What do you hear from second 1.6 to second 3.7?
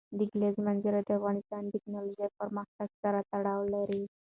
د تکنالوژۍ پرمختګ سره تړاو